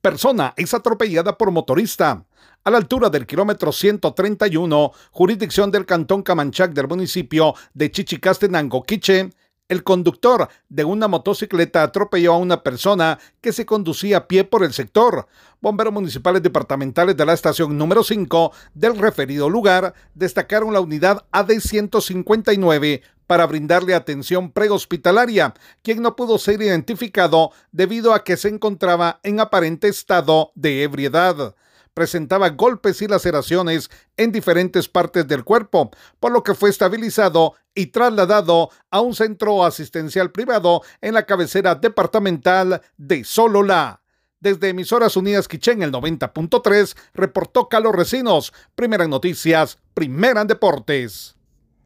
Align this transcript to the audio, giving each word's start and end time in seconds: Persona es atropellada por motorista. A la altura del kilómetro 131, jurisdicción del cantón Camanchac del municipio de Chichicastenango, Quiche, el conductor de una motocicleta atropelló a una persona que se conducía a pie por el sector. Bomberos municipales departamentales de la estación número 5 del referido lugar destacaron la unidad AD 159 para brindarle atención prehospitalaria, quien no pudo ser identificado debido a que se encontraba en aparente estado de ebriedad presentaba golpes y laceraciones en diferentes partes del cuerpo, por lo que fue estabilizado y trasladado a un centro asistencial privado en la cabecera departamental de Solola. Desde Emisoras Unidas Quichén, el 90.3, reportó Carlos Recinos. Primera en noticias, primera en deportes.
Persona 0.00 0.54
es 0.56 0.74
atropellada 0.74 1.36
por 1.36 1.50
motorista. 1.50 2.24
A 2.62 2.70
la 2.70 2.76
altura 2.78 3.10
del 3.10 3.26
kilómetro 3.26 3.72
131, 3.72 4.92
jurisdicción 5.10 5.72
del 5.72 5.86
cantón 5.86 6.22
Camanchac 6.22 6.72
del 6.72 6.86
municipio 6.86 7.54
de 7.74 7.90
Chichicastenango, 7.90 8.84
Quiche, 8.84 9.30
el 9.68 9.82
conductor 9.82 10.48
de 10.68 10.84
una 10.84 11.08
motocicleta 11.08 11.82
atropelló 11.82 12.34
a 12.34 12.38
una 12.38 12.62
persona 12.62 13.18
que 13.40 13.52
se 13.52 13.66
conducía 13.66 14.18
a 14.18 14.28
pie 14.28 14.44
por 14.44 14.62
el 14.62 14.72
sector. 14.72 15.26
Bomberos 15.60 15.92
municipales 15.92 16.44
departamentales 16.44 17.16
de 17.16 17.26
la 17.26 17.32
estación 17.32 17.76
número 17.76 18.04
5 18.04 18.52
del 18.74 18.96
referido 18.98 19.50
lugar 19.50 19.94
destacaron 20.14 20.72
la 20.72 20.80
unidad 20.80 21.26
AD 21.32 21.58
159 21.58 23.02
para 23.28 23.46
brindarle 23.46 23.94
atención 23.94 24.50
prehospitalaria, 24.50 25.54
quien 25.82 26.02
no 26.02 26.16
pudo 26.16 26.38
ser 26.38 26.60
identificado 26.60 27.52
debido 27.70 28.12
a 28.12 28.24
que 28.24 28.36
se 28.36 28.48
encontraba 28.48 29.20
en 29.22 29.38
aparente 29.38 29.86
estado 29.86 30.50
de 30.56 30.82
ebriedad 30.82 31.54
presentaba 31.98 32.50
golpes 32.50 33.02
y 33.02 33.08
laceraciones 33.08 33.90
en 34.16 34.30
diferentes 34.30 34.88
partes 34.88 35.26
del 35.26 35.42
cuerpo, 35.42 35.90
por 36.20 36.30
lo 36.30 36.44
que 36.44 36.54
fue 36.54 36.70
estabilizado 36.70 37.56
y 37.74 37.86
trasladado 37.86 38.70
a 38.88 39.00
un 39.00 39.16
centro 39.16 39.64
asistencial 39.64 40.30
privado 40.30 40.82
en 41.00 41.14
la 41.14 41.26
cabecera 41.26 41.74
departamental 41.74 42.82
de 42.96 43.24
Solola. 43.24 44.00
Desde 44.38 44.68
Emisoras 44.68 45.16
Unidas 45.16 45.48
Quichén, 45.48 45.82
el 45.82 45.90
90.3, 45.90 46.96
reportó 47.14 47.68
Carlos 47.68 47.96
Recinos. 47.96 48.52
Primera 48.76 49.02
en 49.02 49.10
noticias, 49.10 49.78
primera 49.92 50.42
en 50.42 50.46
deportes. 50.46 51.37